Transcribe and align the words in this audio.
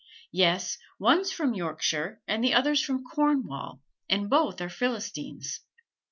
Yes, 0.31 0.79
one's 0.97 1.31
from 1.31 1.53
Yorkshire 1.53 2.23
and 2.27 2.43
the 2.43 2.55
other's 2.55 2.81
from 2.81 3.03
Cornwall, 3.03 3.83
and 4.09 4.31
both 4.31 4.59
are 4.59 4.67
Philistines." 4.67 5.59